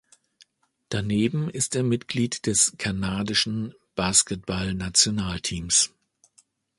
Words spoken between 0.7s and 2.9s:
Daneben ist er Mitglied des